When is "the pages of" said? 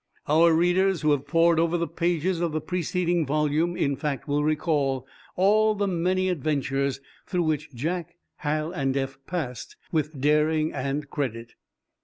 1.77-2.53